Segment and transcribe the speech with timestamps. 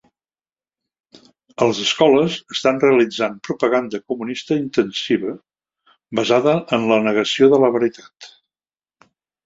[1.65, 5.37] A les escoles estan realitzant propaganda comunista intensiva,
[6.23, 8.35] basada en la negació de la veritat.